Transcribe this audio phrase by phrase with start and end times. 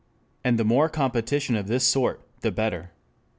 [0.43, 2.89] And the more competition of this sort the better.